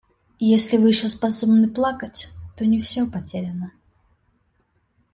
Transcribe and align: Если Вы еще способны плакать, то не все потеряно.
Если 0.55 0.77
Вы 0.77 0.87
еще 0.87 1.07
способны 1.07 1.69
плакать, 1.69 2.29
то 2.57 2.65
не 2.65 2.81
все 2.81 3.05
потеряно. 3.05 3.71